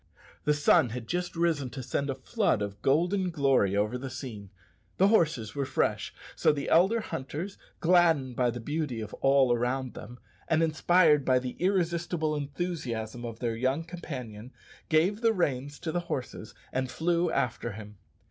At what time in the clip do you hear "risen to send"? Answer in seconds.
1.35-2.09